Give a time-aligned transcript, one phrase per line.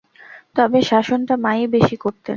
[0.55, 2.29] তবে শাসনটা মা ই বেশি করতেন।